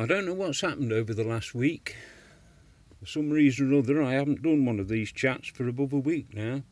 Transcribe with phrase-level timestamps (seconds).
[0.00, 1.96] I don't know what's happened over the last week.
[3.00, 5.98] For some reason or other, I haven't done one of these chats for above a
[5.98, 6.62] week now.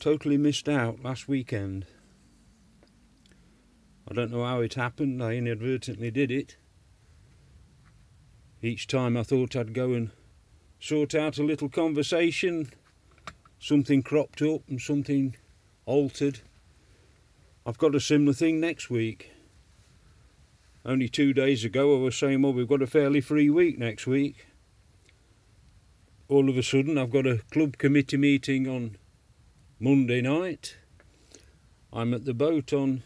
[0.00, 1.86] Totally missed out last weekend.
[4.10, 6.56] I don't know how it happened, I inadvertently did it.
[8.60, 10.10] Each time I thought I'd go and
[10.80, 12.72] sort out a little conversation,
[13.60, 15.36] something cropped up and something
[15.86, 16.40] altered.
[17.64, 19.33] I've got a similar thing next week.
[20.86, 24.06] Only two days ago, I was saying, well, we've got a fairly free week next
[24.06, 24.46] week.
[26.28, 28.96] All of a sudden, I've got a club committee meeting on
[29.80, 30.76] Monday night.
[31.90, 33.02] I'm at the boat on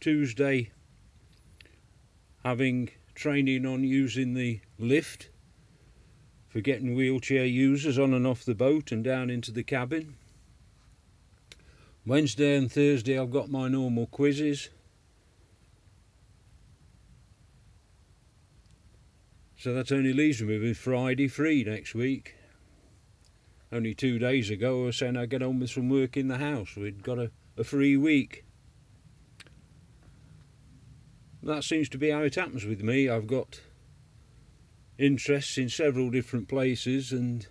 [0.00, 0.70] Tuesday
[2.42, 5.28] having training on using the lift
[6.48, 10.14] for getting wheelchair users on and off the boat and down into the cabin.
[12.06, 14.68] Wednesday and Thursday, I've got my normal quizzes.
[19.64, 22.34] So that only leaves me with Friday free next week.
[23.72, 26.36] Only two days ago, I was saying I'd get on with some work in the
[26.36, 26.76] house.
[26.76, 28.44] We'd got a, a free week.
[31.42, 33.08] That seems to be how it happens with me.
[33.08, 33.62] I've got
[34.98, 37.46] interests in several different places, and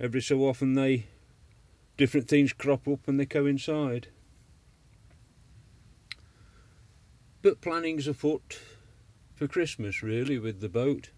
[0.00, 1.06] every so often they
[1.96, 4.08] different things crop up and they coincide.
[7.40, 8.58] But planning's afoot
[9.38, 11.10] for Christmas, really, with the boat.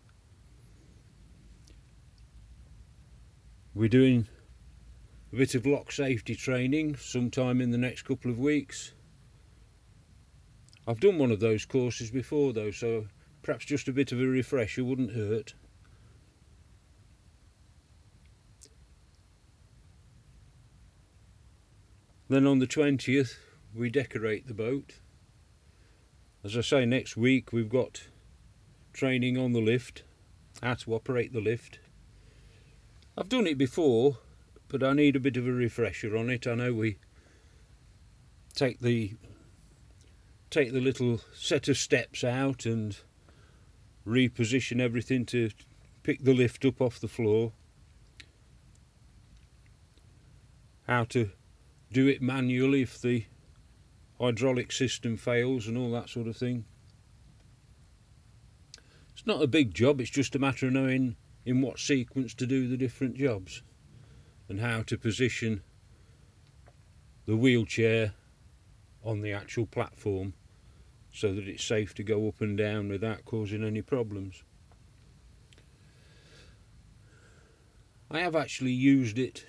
[3.75, 4.29] We're doing
[5.33, 8.93] a bit of lock safety training sometime in the next couple of weeks.
[10.87, 13.07] I've done one of those courses before, though, so
[13.43, 15.55] perhaps just a bit of a refresher wouldn't hurt.
[22.29, 23.37] Then on the 20th,
[23.75, 25.01] we decorate the boat.
[26.43, 28.05] As I say, next week we've got
[28.95, 30.05] training on the lift,
[30.63, 31.79] how to operate the lift.
[33.17, 34.17] I've done it before,
[34.69, 36.47] but I need a bit of a refresher on it.
[36.47, 36.97] I know we
[38.55, 39.15] take the
[40.49, 42.97] take the little set of steps out and
[44.07, 45.51] reposition everything to
[46.03, 47.53] pick the lift up off the floor.
[50.87, 51.31] How to
[51.93, 53.27] do it manually if the
[54.21, 56.65] hydraulic system fails and all that sort of thing.
[59.13, 62.47] It's not a big job, it's just a matter of knowing in what sequence to
[62.47, 63.63] do the different jobs
[64.49, 65.63] and how to position
[67.27, 68.13] the wheelchair
[69.05, 70.35] on the actual platform
[71.13, 74.43] so that it's safe to go up and down without causing any problems.
[78.11, 79.47] I have actually used it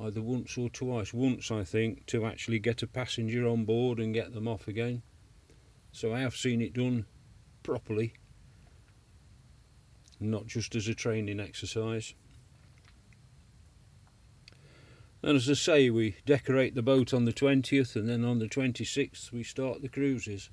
[0.00, 1.12] either once or twice.
[1.12, 5.02] Once, I think, to actually get a passenger on board and get them off again.
[5.92, 7.04] So I have seen it done
[7.62, 8.14] properly,
[10.18, 12.14] not just as a training exercise.
[15.22, 18.48] And as I say, we decorate the boat on the 20th, and then on the
[18.48, 20.50] 26th, we start the cruises.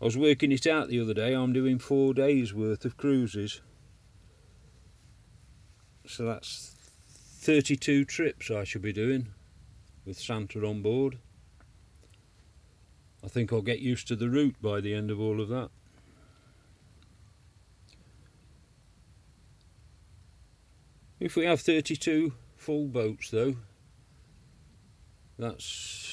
[0.00, 3.60] I was working it out the other day, I'm doing four days worth of cruises.
[6.10, 6.74] So that's
[7.38, 9.28] 32 trips I should be doing
[10.04, 11.18] with Santa on board.
[13.22, 15.70] I think I'll get used to the route by the end of all of that.
[21.20, 23.54] If we have 32 full boats though,
[25.38, 26.08] that's...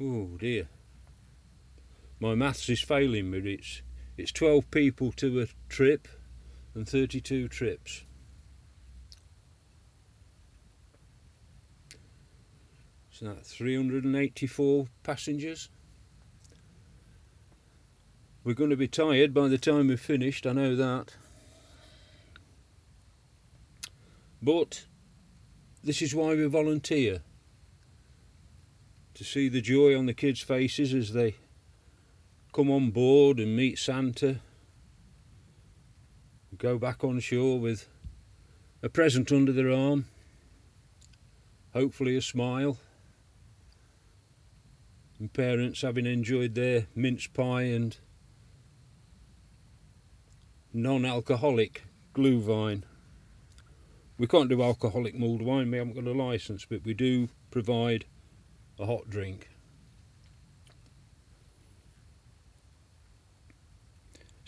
[0.00, 0.68] Oh dear.
[2.20, 3.54] My maths is failing me.
[3.54, 3.82] It's,
[4.16, 6.06] it's 12 people to a trip
[6.74, 8.04] and 32 trips.
[13.10, 15.68] So that's 384 passengers.
[18.42, 21.14] We're going to be tired by the time we've finished, I know that.
[24.42, 24.86] But
[25.84, 27.22] this is why we volunteer.
[29.14, 31.36] To see the joy on the kids' faces as they
[32.52, 34.40] come on board and meet Santa.
[36.62, 37.88] Go back on shore with
[38.84, 40.04] a present under their arm.
[41.72, 42.78] Hopefully a smile.
[45.18, 47.96] And parents having enjoyed their mince pie and
[50.72, 51.82] non-alcoholic
[52.12, 52.84] glue glühwein.
[54.16, 58.04] We can't do alcoholic mulled wine, we haven't got a licence, but we do provide
[58.78, 59.48] a hot drink.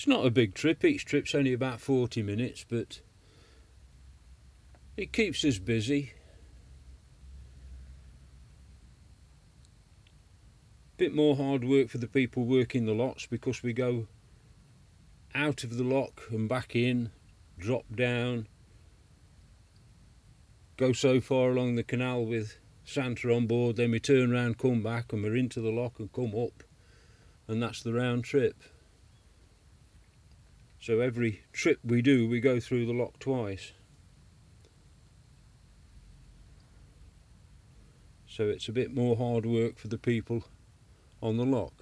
[0.04, 3.00] It's not a big trip, each trip's only about 40 minutes, but
[4.98, 6.12] it keeps us busy.
[10.98, 14.06] Bit more hard work for the people working the lots because we go
[15.34, 17.10] out of the lock and back in,
[17.58, 18.46] drop down,
[20.76, 24.82] go so far along the canal with Santa on board, then we turn round, come
[24.82, 26.62] back, and we're into the lock and come up,
[27.48, 28.62] and that's the round trip.
[30.84, 33.72] So every trip we do, we go through the lock twice.
[38.26, 40.44] So it's a bit more hard work for the people
[41.22, 41.72] on the lock.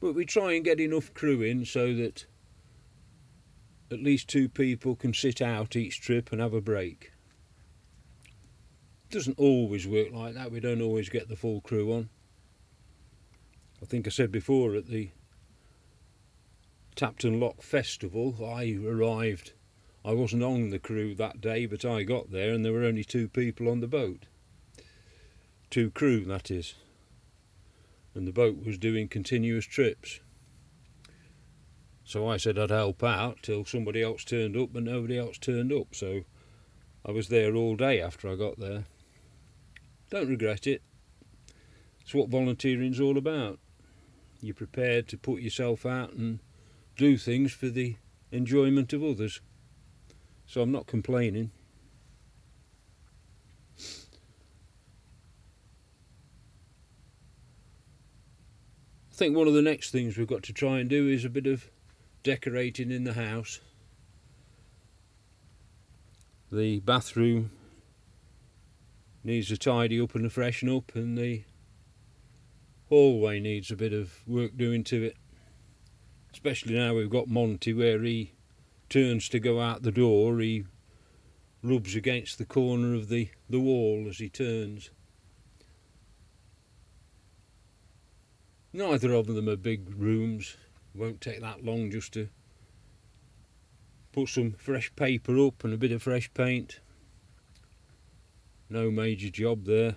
[0.00, 2.26] But we try and get enough crew in so that
[3.88, 7.12] at least two people can sit out each trip and have a break.
[8.24, 12.08] It doesn't always work like that, we don't always get the full crew on.
[13.80, 15.10] I think I said before at the
[16.96, 19.52] Tapton Lock Festival, I arrived.
[20.04, 23.04] I wasn't on the crew that day, but I got there and there were only
[23.04, 24.26] two people on the boat.
[25.70, 26.74] Two crew, that is.
[28.14, 30.20] And the boat was doing continuous trips.
[32.04, 35.72] So I said I'd help out till somebody else turned up, but nobody else turned
[35.72, 35.94] up.
[35.94, 36.24] So
[37.06, 38.84] I was there all day after I got there.
[40.10, 40.82] Don't regret it.
[42.02, 43.60] It's what volunteering's all about.
[44.40, 46.40] You're prepared to put yourself out and
[46.96, 47.96] do things for the
[48.30, 49.40] enjoyment of others.
[50.46, 51.50] So I'm not complaining.
[59.10, 61.30] I think one of the next things we've got to try and do is a
[61.30, 61.70] bit of
[62.22, 63.60] decorating in the house.
[66.50, 67.50] The bathroom
[69.24, 71.44] needs a tidy up and a freshen up, and the
[72.88, 75.16] hallway needs a bit of work doing to it
[76.32, 78.32] especially now we've got Monty where he
[78.88, 80.64] turns to go out the door, he
[81.62, 84.90] rubs against the corner of the, the wall as he turns.
[88.72, 90.56] Neither of them are big rooms.
[90.94, 92.28] Won't take that long just to
[94.12, 96.80] put some fresh paper up and a bit of fresh paint.
[98.68, 99.96] No major job there.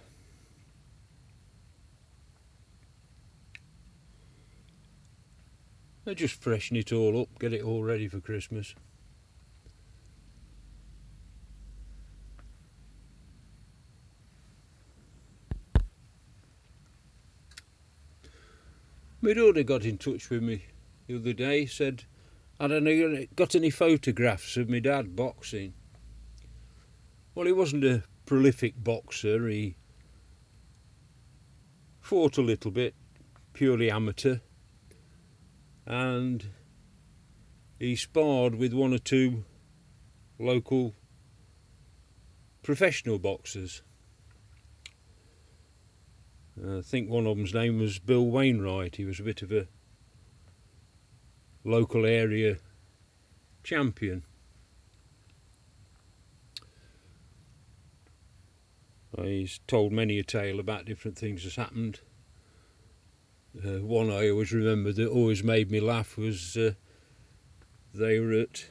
[6.06, 8.76] They just freshen it all up, get it all ready for Christmas.
[19.20, 20.66] My daughter got in touch with me
[21.08, 22.04] the other day, said,
[22.60, 25.74] I don't know, got any photographs of my dad boxing?
[27.34, 29.76] Well, he wasn't a prolific boxer, he
[32.00, 32.94] fought a little bit,
[33.54, 34.38] purely amateur
[35.86, 36.48] and
[37.80, 39.44] he sparred with one or two
[40.40, 40.94] local
[42.64, 43.82] professional boxers.
[46.66, 48.96] I think one of them's name was Bill Wainwright.
[48.96, 49.68] He was a bit of a
[51.64, 52.58] local area
[53.64, 54.24] champion.
[59.22, 62.00] He's told many a tale about different things that's happened
[63.64, 66.74] uh, one I always remember that always made me laugh was uh,
[67.94, 68.66] they were at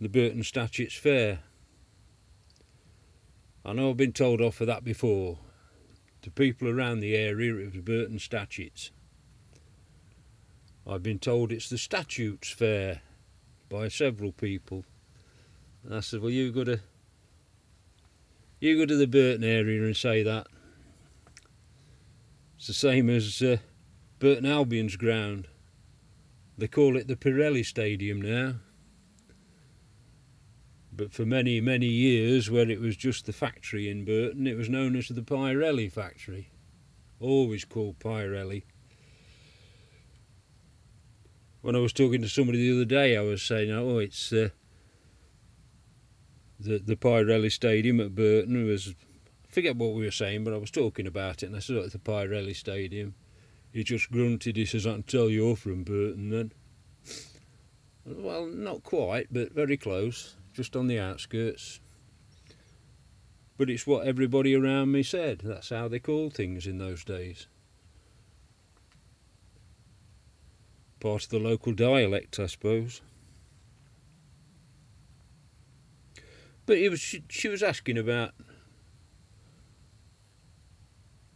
[0.00, 1.40] the Burton Statutes Fair.
[3.64, 5.38] I know I've been told off for that before.
[6.22, 8.92] To people around the area, it was Burton Statutes.
[10.86, 13.02] I've been told it's the Statutes Fair
[13.68, 14.84] by several people.
[15.84, 16.80] And I said, well, you go to
[18.60, 20.46] you go to the Burton area and say that.
[22.56, 23.56] It's the same as uh,
[24.22, 25.48] Burton Albion's ground.
[26.56, 28.54] They call it the Pirelli Stadium now.
[30.92, 34.68] But for many, many years, where it was just the factory in Burton, it was
[34.68, 36.50] known as the Pirelli factory.
[37.18, 38.62] Always called Pirelli.
[41.62, 44.50] When I was talking to somebody the other day, I was saying, oh, it's uh,
[46.60, 48.64] the, the Pirelli Stadium at Burton.
[48.68, 48.94] was,
[49.50, 51.74] I forget what we were saying, but I was talking about it, and I said,
[51.74, 53.16] oh, it's the Pirelli Stadium.
[53.72, 54.56] He just grunted.
[54.56, 56.52] He says, I can tell you're from Burton then.
[58.04, 61.80] Well, not quite, but very close, just on the outskirts.
[63.56, 65.42] But it's what everybody around me said.
[65.44, 67.46] That's how they called things in those days.
[71.00, 73.00] Part of the local dialect, I suppose.
[76.66, 78.32] But was, she, she was asking about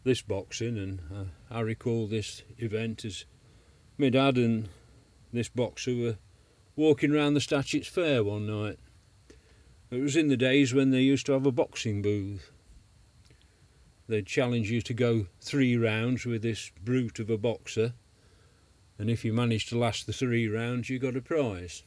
[0.06, 3.24] this boxing, and uh, I recall this event as
[3.98, 4.68] my dad and
[5.32, 6.16] this boxer were
[6.76, 8.78] walking around the Statutes Fair one night.
[9.90, 12.52] It was in the days when they used to have a boxing booth.
[14.08, 17.94] they'd challenge you to go three rounds with this brute of a boxer,
[19.00, 21.82] and if you managed to last the three rounds, you got a prize.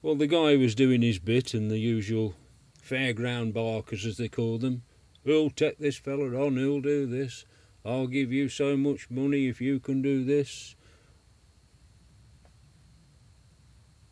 [0.00, 2.34] Well, the guy was doing his bit, and the usual
[2.82, 4.82] fairground barkers, as they call them,
[5.24, 7.44] who'll take this fella on, who'll do this,
[7.84, 10.76] I'll give you so much money if you can do this.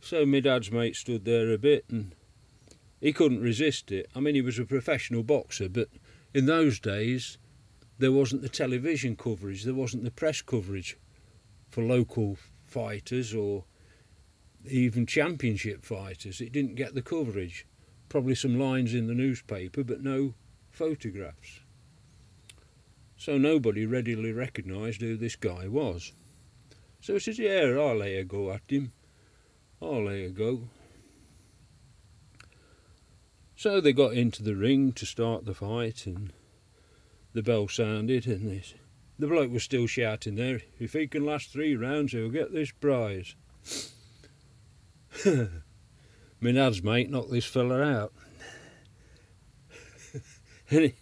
[0.00, 2.14] So my dad's mate stood there a bit and
[3.00, 4.08] he couldn't resist it.
[4.14, 5.88] I mean, he was a professional boxer, but
[6.34, 7.38] in those days
[7.98, 10.96] there wasn't the television coverage, there wasn't the press coverage
[11.68, 13.64] for local fighters or
[14.68, 16.40] even championship fighters.
[16.40, 17.66] It didn't get the coverage.
[18.08, 20.34] Probably some lines in the newspaper, but no
[20.80, 21.60] photographs.
[23.18, 26.12] So nobody readily recognised who this guy was.
[27.02, 28.92] So he says, Yeah, I'll lay a go at him.
[29.82, 30.70] I'll lay a go.
[33.56, 36.32] So they got into the ring to start the fight, and
[37.34, 38.72] the bell sounded, and this,
[39.18, 42.70] the bloke was still shouting there, If he can last three rounds, he'll get this
[42.70, 43.34] prize.
[46.40, 48.14] My dad's mate knocked this fella out.
[50.70, 50.94] And he,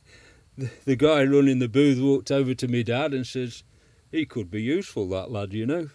[0.56, 3.62] the, the guy running the booth walked over to me dad and says,
[4.10, 5.90] He could be useful, that lad, you know.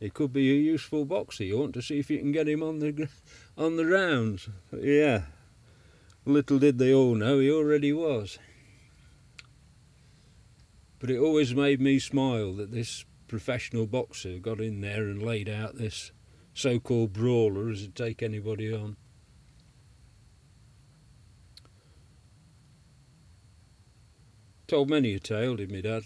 [0.00, 1.44] He could be a useful boxer.
[1.44, 3.08] You want to see if you can get him on the
[3.56, 4.48] on the rounds.
[4.72, 5.22] Yeah.
[6.24, 8.38] Little did they all know he already was.
[11.00, 15.48] But it always made me smile that this professional boxer got in there and laid
[15.48, 16.12] out this
[16.54, 18.96] so-called brawler as would take anybody on.
[24.68, 26.02] Told many a tale, did me dad.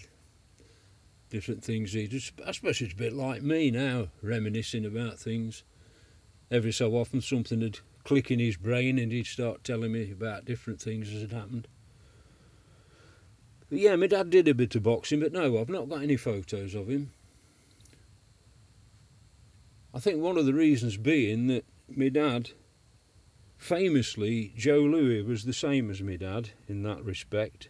[1.29, 2.23] Different things he did.
[2.47, 5.63] I suppose it's a bit like me now, reminiscing about things.
[6.49, 10.45] Every so often something would click in his brain and he'd start telling me about
[10.45, 11.67] different things as had happened.
[13.69, 16.15] But yeah, my dad did a bit of boxing, but no, I've not got any
[16.15, 17.11] photos of him.
[19.93, 22.51] I think one of the reasons being that my dad,
[23.57, 27.67] famously, Joe Louis was the same as my dad in that respect,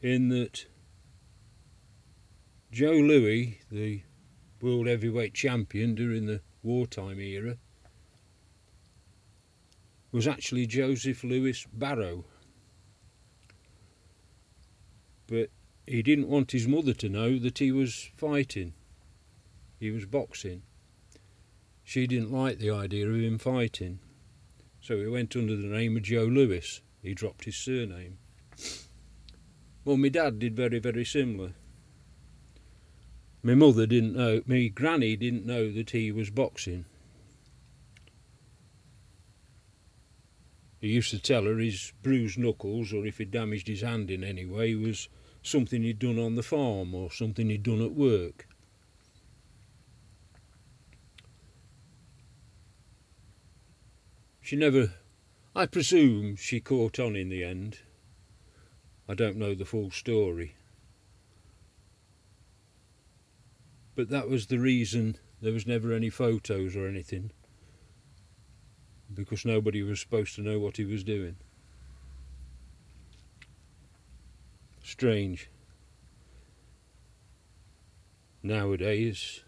[0.00, 0.66] in that
[2.70, 4.02] Joe Louis, the
[4.60, 7.56] world heavyweight champion during the wartime era,
[10.12, 12.24] was actually Joseph Louis Barrow.
[15.26, 15.50] But
[15.86, 18.74] he didn't want his mother to know that he was fighting.
[19.78, 20.62] He was boxing.
[21.84, 24.00] She didn't like the idea of him fighting,
[24.80, 26.80] so he went under the name of Joe Louis.
[27.02, 28.18] He dropped his surname.
[29.88, 31.54] Well, my dad did very, very similar.
[33.42, 36.84] My mother didn't know, my granny didn't know that he was boxing.
[40.78, 44.22] He used to tell her his bruised knuckles, or if he damaged his hand in
[44.22, 45.08] any way, was
[45.42, 48.46] something he'd done on the farm or something he'd done at work.
[54.42, 54.92] She never,
[55.56, 57.78] I presume she caught on in the end.
[59.08, 60.54] I don't know the full story.
[63.94, 67.32] But that was the reason there was never any photos or anything.
[69.12, 71.36] Because nobody was supposed to know what he was doing.
[74.82, 75.50] Strange.
[78.42, 79.40] Nowadays,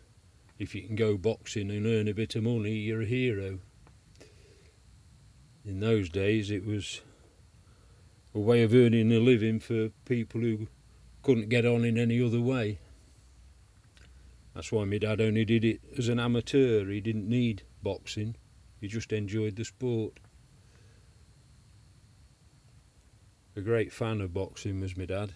[0.59, 3.61] if you can go boxing and earn a bit of money, you're a hero
[5.64, 7.00] in those days it was
[8.34, 10.68] a way of earning a living for people who
[11.22, 12.78] couldn't get on in any other way.
[14.54, 16.84] That's why my dad only did it as an amateur.
[16.90, 18.37] He didn't need boxing.
[18.80, 20.18] He just enjoyed the sport.
[23.56, 25.32] A great fan of boxing was my dad.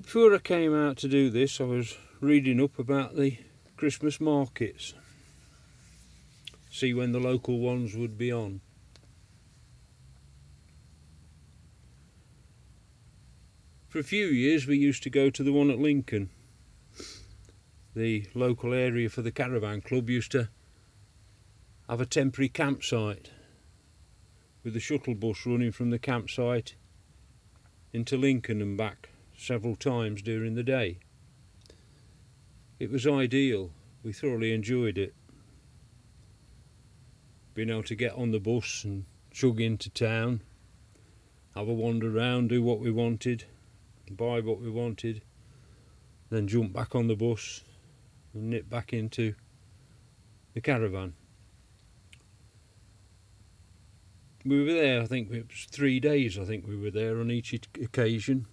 [0.00, 3.36] Before I came out to do this, I was reading up about the
[3.76, 4.94] Christmas markets.
[6.78, 8.60] See when the local ones would be on.
[13.88, 16.30] For a few years we used to go to the one at Lincoln.
[17.96, 20.50] The local area for the caravan club used to
[21.88, 23.32] have a temporary campsite
[24.62, 26.76] with a shuttle bus running from the campsite
[27.92, 31.00] into Lincoln and back several times during the day.
[32.78, 33.72] It was ideal.
[34.04, 35.12] We thoroughly enjoyed it
[37.58, 40.40] being able to get on the bus and chug into town,
[41.56, 43.42] have a wander around, do what we wanted,
[44.08, 45.20] buy what we wanted,
[46.30, 47.62] then jump back on the bus
[48.32, 49.34] and nip back into
[50.54, 51.14] the caravan.
[54.44, 57.28] We were there, I think it was three days, I think we were there on
[57.28, 58.46] each occasion.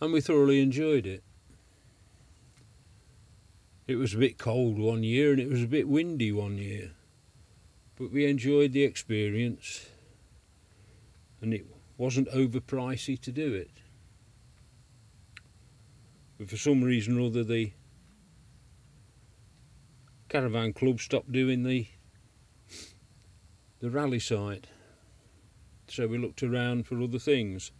[0.00, 1.22] And we thoroughly enjoyed it.
[3.90, 6.92] It was a bit cold one year and it was a bit windy one year,
[7.96, 9.88] but we enjoyed the experience,
[11.40, 11.66] and it
[11.96, 13.72] wasn't overpricey to do it.
[16.38, 17.72] But for some reason or other, the
[20.28, 21.88] caravan club stopped doing the
[23.80, 24.68] the rally site.
[25.88, 27.72] So we looked around for other things.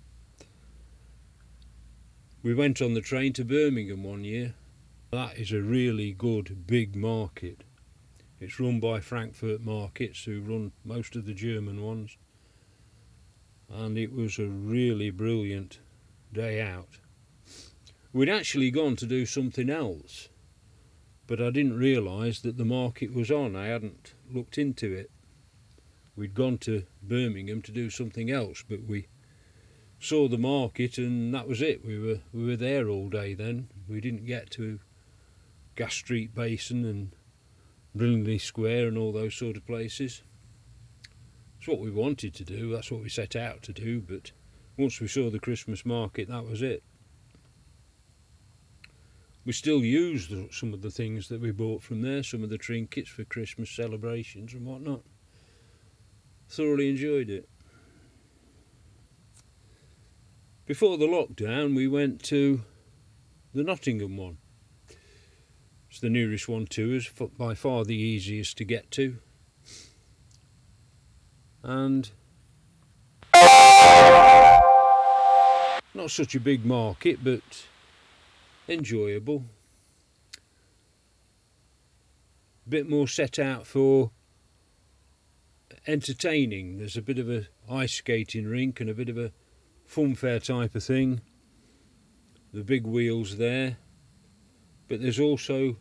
[2.42, 4.54] We went on the train to Birmingham one year.
[5.10, 7.64] That is a really good big market.
[8.38, 12.16] It's run by Frankfurt Markets, who run most of the German ones.
[13.68, 15.78] And it was a really brilliant
[16.32, 16.98] day out.
[18.12, 20.28] We'd actually gone to do something else
[21.30, 23.54] but I didn't realise that the market was on.
[23.54, 25.12] I hadn't looked into it.
[26.16, 29.06] We'd gone to Birmingham to do something else, but we
[30.00, 31.84] saw the market and that was it.
[31.84, 33.68] We were we were there all day then.
[33.88, 34.80] We didn't get to
[35.80, 37.16] Gas Street Basin and
[37.94, 40.20] Brindley Square and all those sort of places.
[41.58, 42.70] It's what we wanted to do.
[42.70, 44.02] That's what we set out to do.
[44.02, 44.32] But
[44.76, 46.82] once we saw the Christmas market, that was it
[49.46, 52.58] we still use some of the things that we bought from there, some of the
[52.58, 55.00] trinkets for Christmas celebrations and whatnot.
[56.50, 57.48] Thoroughly enjoyed it.
[60.66, 62.60] Before the lockdown, we went to
[63.54, 64.36] the Nottingham one.
[65.90, 69.16] It's the nearest one to us, by far the easiest to get to.
[71.64, 72.08] And
[75.92, 77.66] not such a big market, but
[78.68, 79.44] enjoyable.
[82.66, 84.12] A bit more set out for
[85.88, 86.78] entertaining.
[86.78, 89.32] There's a bit of a ice skating rink and a bit of a
[89.86, 91.20] fun fair type of thing.
[92.52, 93.78] The big wheels there.
[94.90, 95.76] But there's also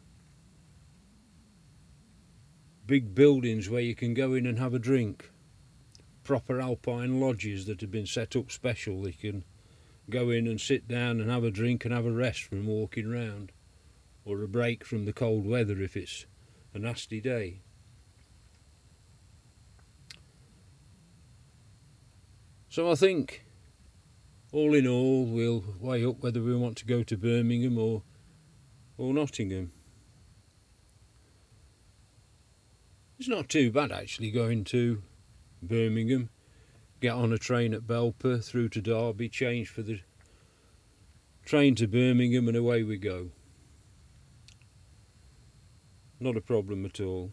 [2.86, 5.32] big buildings where you can go in and have a drink.
[6.24, 9.08] Proper alpine lodges that have been set up special.
[9.08, 9.46] You can
[10.12, 13.10] go in and sit down and have a drink and have a rest from walking
[13.10, 13.52] round,
[14.26, 16.28] or a break from the cold weather if it's
[16.76, 17.62] a nasty day.
[22.70, 23.44] So I think,
[24.52, 28.04] all in all, we'll weigh up whether we want to go to Birmingham or
[29.00, 29.72] or Nottingham.
[33.18, 35.02] It's not too bad actually going to
[35.64, 36.30] Birmingham
[37.00, 40.02] get on a train at Belper through to Derby, change for the
[41.46, 43.30] train to Birmingham, and away we go.
[46.20, 47.32] Not a problem at all.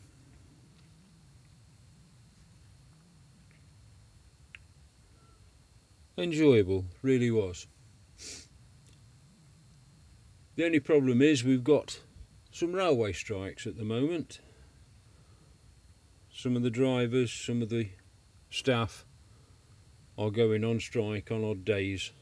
[6.17, 7.67] Enjoyable, really was.
[10.57, 12.01] The only problem is we've got
[12.51, 14.41] some railway strikes at the moment.
[16.33, 17.91] Some of the drivers, some of the
[18.49, 19.05] staff
[20.17, 22.13] are going on strike on odd days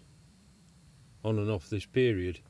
[1.24, 2.40] on and off this period.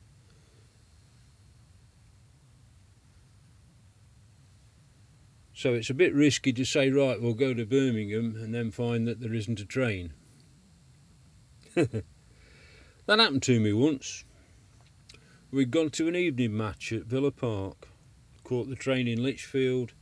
[5.53, 9.07] So it's a bit risky to say, right, we'll go to Birmingham and then find
[9.07, 10.13] that there isn't a train.
[11.75, 12.03] that
[13.07, 14.25] happened to me once.
[15.55, 17.87] We'd gone to an evening match at Villa Park,
[18.43, 19.93] caught the train in Lichfield,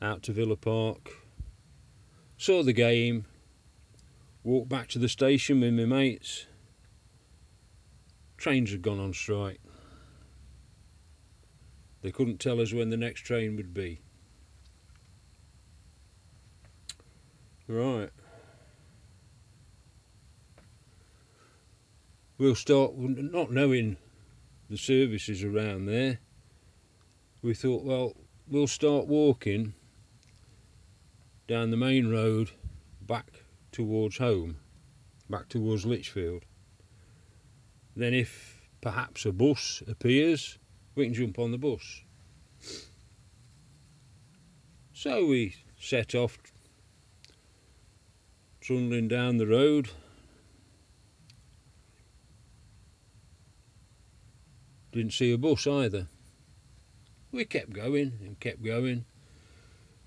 [0.00, 1.10] out to Villa Park,
[2.36, 3.24] saw the game,
[4.44, 6.46] Walked back to the station with my mates.
[8.36, 9.58] Trains had gone on strike.
[12.02, 14.02] They couldn't tell us when the next train would be.
[17.66, 18.10] Right.
[22.38, 23.96] We'll start, not knowing
[24.72, 26.18] the services around there,
[27.42, 28.16] we thought, well,
[28.48, 29.74] we'll start walking
[31.46, 32.50] down the main road
[33.02, 33.26] back
[33.70, 34.56] towards home,
[35.28, 36.46] back towards Lichfield.
[37.94, 40.56] Then, if perhaps a bus appears,
[40.94, 42.00] we can jump on the bus.
[44.94, 46.38] So we set off,
[48.62, 49.90] trundling down the road.
[54.92, 56.06] Didn't see a bus either.
[57.30, 59.06] We kept going and kept going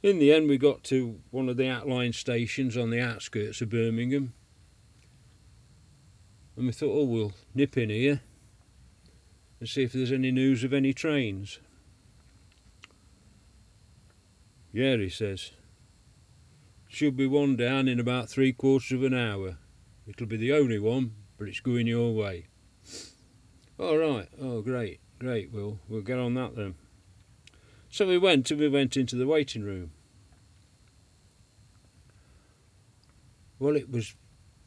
[0.06, 3.70] in the end, we got to one of the outlying stations on the outskirts of
[3.70, 4.34] Birmingham.
[6.56, 8.22] And we thought, oh, we'll nip in here
[9.60, 11.58] and see if there's any news of any trains.
[14.72, 15.54] Yeah, he says.
[16.88, 19.58] Should be one down in about three quarters of an hour.
[20.06, 22.46] It'll be the only one, but it's going your way.
[23.78, 24.30] All right.
[24.42, 25.52] Oh, great, great.
[25.52, 26.76] We'll we'll get on that then.
[27.90, 29.92] So we went and we went into the waiting room.
[33.60, 34.16] Well, it was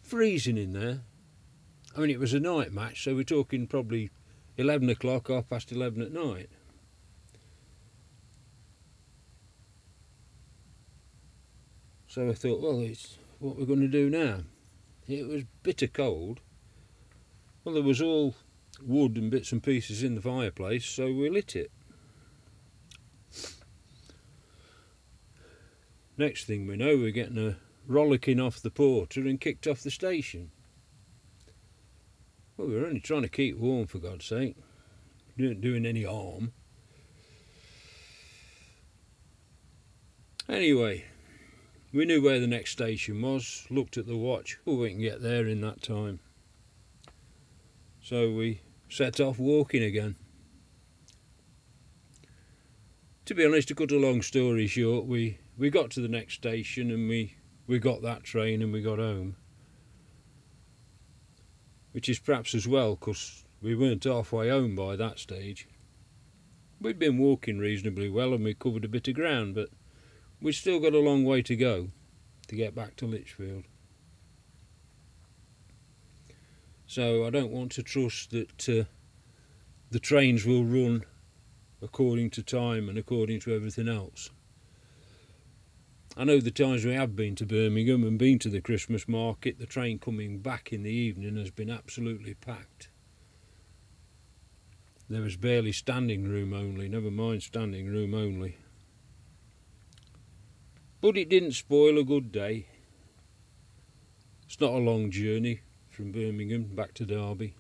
[0.03, 1.01] freezing in there.
[1.97, 4.11] I mean, it was a night match, so we're talking probably
[4.57, 6.49] 11 o'clock, half past 11 at night.
[12.07, 14.41] So I thought, well, it's what we're going to do now.
[15.07, 16.41] It was bitter cold.
[17.65, 18.35] Well, there was all
[18.83, 21.71] wood and bits and pieces in the fireplace, so we lit it.
[26.17, 29.91] Next thing we know, we're getting a rollicking off the porter and kicked off the
[29.91, 30.51] station.
[32.57, 34.57] Well, we were only trying to keep warm, for God's sake.
[35.37, 36.53] We weren't doing any harm.
[40.49, 41.05] Anyway,
[41.93, 44.59] we knew where the next station was, looked at the watch.
[44.67, 46.21] Oh, we can get there in that time.
[48.03, 50.17] So we set off walking again.
[53.27, 56.35] To be honest, to cut a long story short, we we got to the next
[56.35, 57.35] station and we,
[57.67, 59.37] we got that train and we got home.
[61.91, 65.67] Which is perhaps as well because we weren't halfway home by that stage.
[66.81, 69.71] We'd been walking reasonably well and we covered a bit of ground, but
[70.41, 71.89] we'd still got a long way to go
[72.47, 73.65] to get back to Lichfield.
[76.89, 78.85] So I don't want to trust that uh,
[79.91, 81.05] the trains will run
[81.83, 84.31] according to time and according to everything else.
[86.17, 89.59] I know the times we have been to Birmingham and been to the Christmas market,
[89.59, 92.89] the train coming back in the evening has been absolutely packed.
[95.11, 98.57] There was barely standing room only, never mind standing room only.
[101.03, 102.67] But it didn't spoil a good day.
[104.47, 105.61] It's not a long journey
[105.99, 107.55] from Birmingham back to Derby.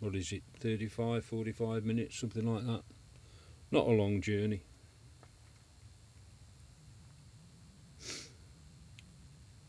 [0.00, 2.82] What is it, 35, 45 minutes, something like that?
[3.70, 4.60] Not a long journey.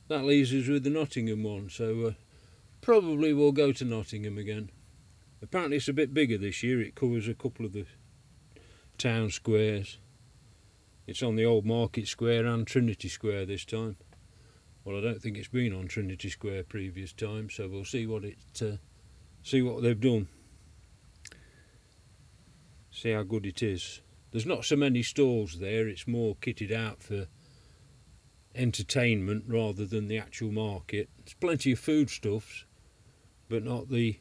[0.09, 1.69] that leaves us with the Nottingham one.
[1.69, 2.11] So uh,
[2.81, 4.71] probably we'll go to Nottingham again.
[5.41, 6.81] Apparently it's a bit bigger this year.
[6.81, 7.85] It covers a couple of the
[8.97, 9.99] town squares.
[11.07, 13.95] It's on the old Market Square and Trinity Square this time.
[14.83, 18.23] Well, I don't think it's been on Trinity Square previous time, so we'll see what
[18.23, 18.77] it uh,
[19.43, 20.27] see what they've done.
[22.91, 24.01] See how good it is.
[24.31, 25.87] There's not so many stalls there.
[25.87, 27.27] It's more kitted out for
[28.55, 31.09] entertainment rather than the actual market.
[31.17, 32.65] There's plenty of foodstuffs,
[33.47, 34.19] but not the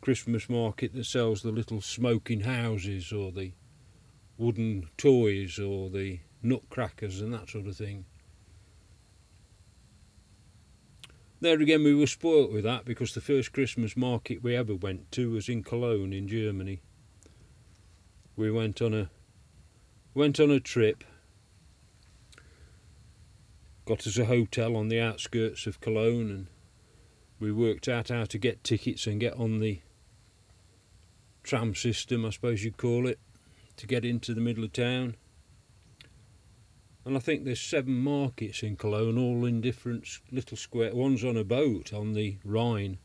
[0.00, 3.52] Christmas market that sells the little smoking houses or the
[4.36, 8.04] wooden toys or the nutcrackers and that sort of thing.
[11.42, 15.10] There again, we were spoilt with that because the first Christmas market we ever went
[15.10, 16.82] to was in Cologne in Germany.
[18.36, 19.10] We went on a
[20.14, 21.02] went on a trip
[23.84, 26.46] got us a hotel on the outskirts of Cologne and
[27.40, 29.80] we worked out how to get tickets and get on the
[31.42, 33.18] tram system, I suppose you'd call it,
[33.78, 35.16] to get into the middle of town.
[37.04, 40.94] And I think there's seven markets in Cologne, all in different little square.
[40.94, 42.98] One's on a boat on the Rhine,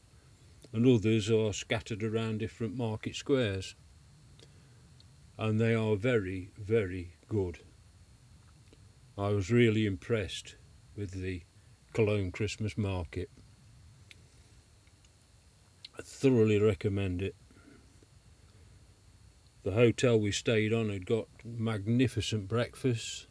[0.71, 3.75] and others are scattered around different market squares.
[5.37, 7.59] And they are very, very good.
[9.17, 10.55] I was really impressed
[10.95, 11.41] with the
[11.93, 13.29] Cologne Christmas market.
[15.97, 17.35] I thoroughly recommend it.
[19.63, 23.26] The hotel we stayed on had got magnificent breakfasts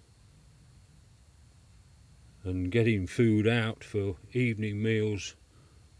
[2.46, 5.37] and getting food out for evening meals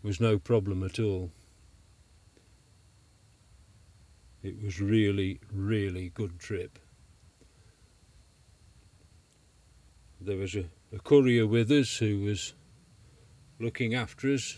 [0.03, 1.31] was no problem at all.
[4.43, 6.79] It was really, really good trip.
[10.21, 12.55] There was a a courier with us who was
[13.59, 14.57] looking after us.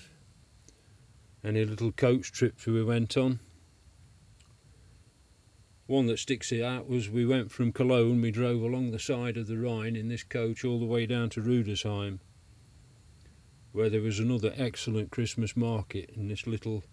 [1.43, 3.41] Any little coach trips we went on.
[5.89, 9.39] One that sticks it out was we went from Cologne, we drove along the side
[9.39, 12.21] of the Rhine in this coach all the way down to Rudesheim,
[13.73, 16.85] where there was another excellent Christmas market in this little,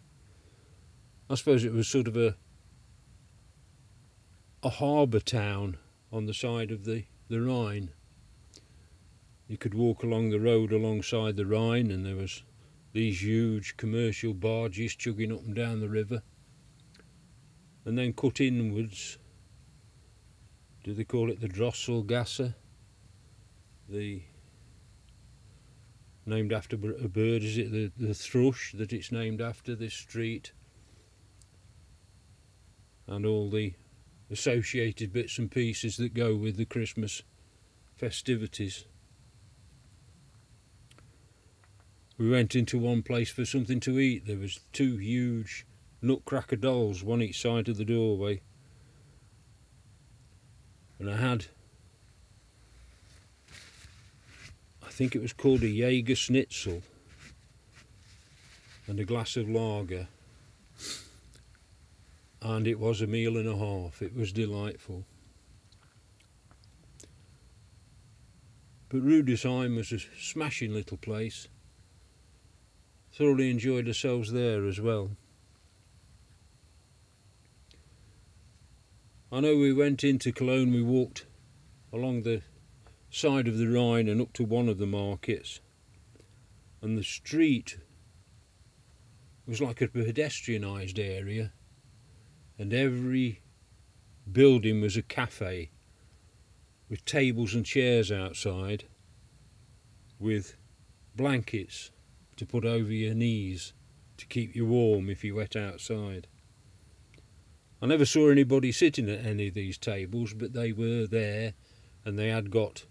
[1.30, 2.38] I suppose it was sort of a
[4.64, 5.76] a harbour town
[6.10, 7.92] on the side of the, the Rhine.
[9.50, 12.44] You could walk along the road alongside the Rhine, and there was
[12.94, 16.24] these huge commercial barges chugging up and down the river,
[17.86, 19.18] and then cut inwards
[20.86, 22.54] do they call it the Drosselgasse?
[23.90, 24.22] The
[26.28, 30.52] named after a bird, is it the, the thrush that it's named after, this street?
[33.08, 33.74] And all the
[34.30, 37.24] associated bits and pieces that go with the Christmas
[37.96, 38.86] festivities.
[42.20, 44.28] We went into one place for something to eat.
[44.28, 45.66] There was two huge
[46.06, 48.42] nutcracker dolls, one each side of the doorway.
[51.00, 51.48] And I had
[54.86, 56.82] I think it was called a Jaeger Schnitzel
[58.88, 60.08] and a glass of lager.
[62.42, 64.02] And it was a meal and a half.
[64.02, 65.04] It was delightful.
[68.90, 71.48] But Rudesheim was a smashing little place.
[73.12, 75.12] Thoroughly enjoyed ourselves there as well.
[79.32, 81.26] I know we went into Cologne, we walked
[81.92, 82.44] along the
[83.10, 85.62] side of the Rhine and up to one of the markets.
[86.82, 87.78] And the street
[89.48, 91.54] was like a pedestrianised area,
[92.60, 93.42] and every
[94.32, 95.72] building was a cafe
[96.90, 98.86] with tables and chairs outside
[100.20, 100.56] with
[101.16, 101.92] blankets
[102.36, 103.74] to put over your knees
[104.18, 106.28] to keep you warm if you wet outside.
[107.86, 111.54] I never saw anybody sitting at any of these tables, but they were there
[112.04, 112.88] and they had got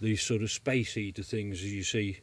[0.00, 2.20] these sort of space heater things as you see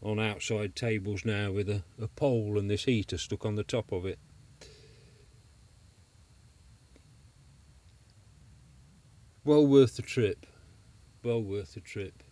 [0.00, 3.92] on outside tables now with a, a pole and this heater stuck on the top
[3.92, 4.18] of it.
[9.44, 10.46] Well worth the trip.
[11.22, 12.22] Well worth the trip.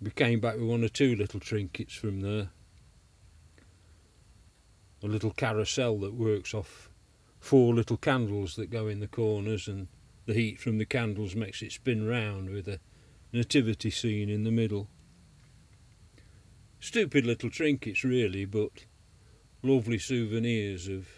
[0.00, 2.50] We came back with one or two little trinkets from there.
[5.02, 6.88] A little carousel that works off
[7.40, 9.88] four little candles that go in the corners and
[10.26, 12.78] the heat from the candles makes it spin round with a
[13.32, 14.88] nativity scene in the middle.
[16.78, 18.84] Stupid little trinkets, really, but
[19.62, 21.08] lovely souvenirs of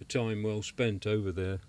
[0.00, 1.60] a time well spent over there.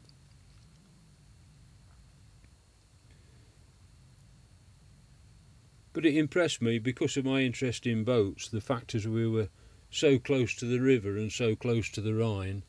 [5.93, 9.49] But it impressed me because of my interest in boats, the fact as we were
[9.93, 12.63] so close to the river and so close to the Rhine,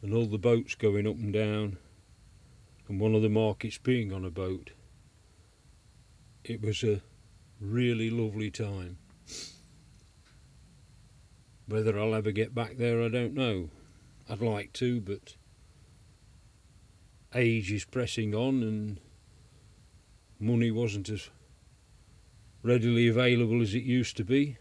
[0.00, 1.76] and all the boats going up and down
[2.88, 4.70] and one of the markets being on a boat.
[6.44, 7.02] It was a
[7.60, 8.96] really lovely time.
[11.66, 13.68] Whether I'll ever get back there, I don't know.
[14.30, 15.36] I'd like to, but
[17.34, 19.00] age is pressing on and
[20.40, 21.28] money wasn't as
[22.62, 24.56] readily available as it used to be.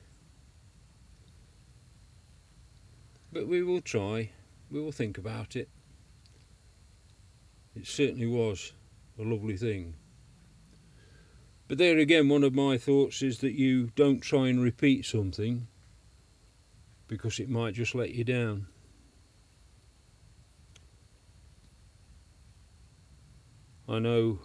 [3.32, 4.32] But we will try,
[4.72, 5.70] we will think about it.
[7.76, 8.74] It certainly was
[9.20, 9.96] a lovely thing.
[11.68, 15.68] But there again, one of my thoughts is that you don't try and repeat something
[17.08, 18.68] because it might just let you down.
[23.90, 24.40] I know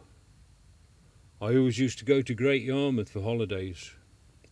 [1.41, 3.93] I always used to go to Great Yarmouth for holidays.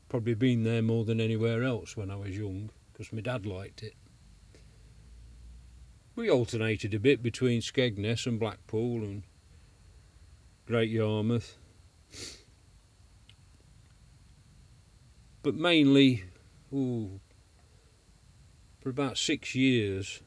[0.08, 3.82] Probably been there more than anywhere else when I was young because my dad liked
[3.82, 3.94] it.
[6.20, 9.22] We alternated a bit between Skegness and Blackpool and
[10.66, 11.56] Great Yarmouth.
[15.42, 16.24] But mainly,
[16.74, 17.20] ooh,
[18.82, 20.20] for about six years,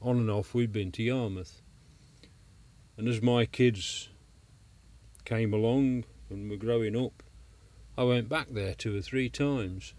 [0.00, 1.62] on and off, we'd been to Yarmouth.
[2.96, 4.08] And as my kids
[5.24, 7.24] came along and were growing up,
[7.98, 9.94] I went back there two or three times.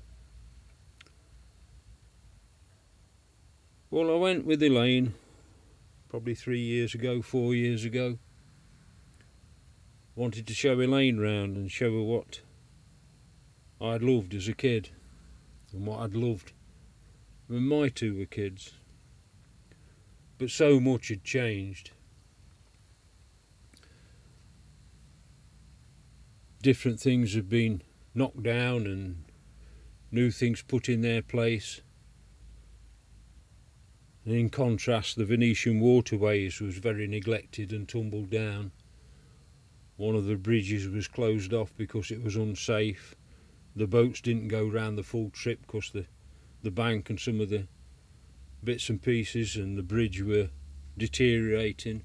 [3.93, 5.15] Well, I went with Elaine
[6.07, 8.19] probably three years ago, four years ago.
[10.15, 12.39] Wanted to show Elaine round and show her what
[13.81, 14.91] I'd loved as a kid
[15.73, 16.53] and what I'd loved
[17.47, 18.75] when my two were kids.
[20.37, 21.91] But so much had changed.
[26.61, 27.81] Different things have been
[28.15, 29.25] knocked down and
[30.11, 31.81] new things put in their place.
[34.25, 38.71] In contrast, the Venetian waterways was very neglected and tumbled down.
[39.97, 43.15] One of the bridges was closed off because it was unsafe.
[43.75, 46.05] The boats didn't go round the full trip because the,
[46.61, 47.67] the bank and some of the
[48.63, 50.49] bits and pieces and the bridge were
[50.97, 52.03] deteriorating.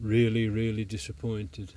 [0.00, 1.74] Really, really disappointed.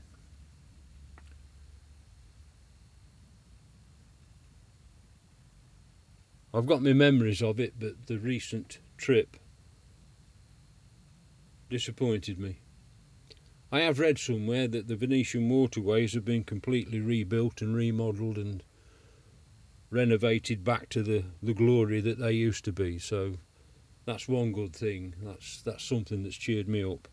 [6.54, 9.38] I've got my memories of it, but the recent trip
[11.70, 12.60] disappointed me.
[13.72, 18.64] I have read somewhere that the Venetian waterways have been completely rebuilt and remodelled and
[19.90, 23.00] renovated back to the, the glory that they used to be.
[23.00, 23.36] So
[24.06, 25.16] that's one good thing.
[25.22, 27.08] That's that's something that's cheered me up.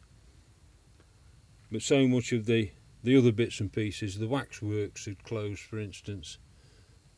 [1.70, 2.72] But so much of the
[3.04, 6.38] the other bits and pieces, the waxworks had closed, for instance.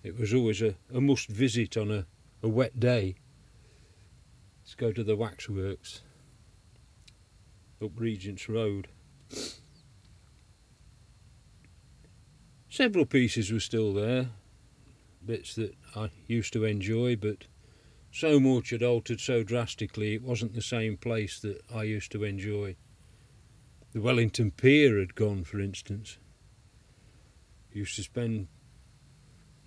[0.03, 2.07] It was always a, a must visit on a,
[2.43, 3.17] a wet day.
[4.63, 6.03] Let's go to the waxworks
[7.83, 8.89] up Regent's Road.
[12.69, 14.31] Several pieces were still there,
[15.25, 17.47] bits that I used to enjoy, but
[18.13, 22.25] so much had altered so drastically it wasn't the same place that I used to
[22.25, 22.77] enjoy.
[23.93, 26.19] The Wellington Pier had gone, for instance.
[27.73, 28.49] Used to spend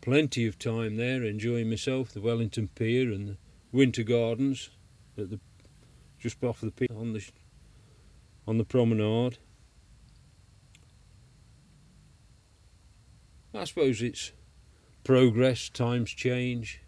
[0.03, 3.37] plenty of time there enjoying myself, the Wellington Pier and the
[3.71, 4.69] Winter Gardens
[5.17, 5.39] at the
[6.19, 7.25] just off the pier on the
[8.45, 9.37] on the promenade.
[13.53, 14.33] I suppose it's
[15.05, 16.81] progress, times change,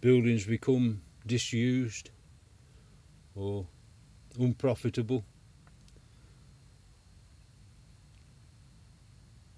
[0.00, 2.10] buildings become disused
[3.36, 3.68] or
[4.36, 5.24] unprofitable.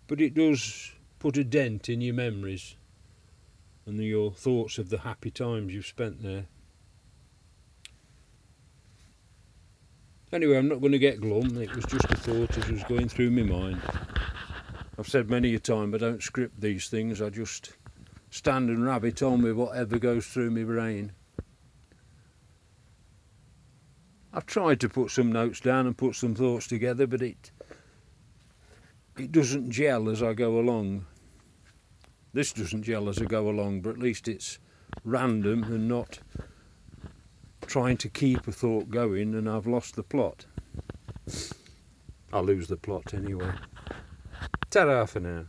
[0.06, 2.76] But it does put a dent in your memories
[3.86, 6.46] and your thoughts of the happy times you've spent there.
[10.32, 11.56] Anyway, I'm not going to get glum.
[11.62, 13.80] It was just a thought as was going through my mind.
[14.98, 17.22] I've said many a time I don't script these things.
[17.22, 17.72] I just
[18.30, 21.12] stand and rabbit on with whatever goes through my brain.
[24.32, 27.52] I've tried to put some notes down and put some thoughts together, but it
[29.18, 31.06] it doesn't gel as I go along.
[32.32, 34.58] This doesn't gel as I go along, but at least it's
[35.04, 36.18] random and not
[37.66, 40.46] trying to keep a thought going and I've lost the plot.
[42.32, 43.52] I'll lose the plot anyway.
[44.70, 45.46] Ta-ra for now.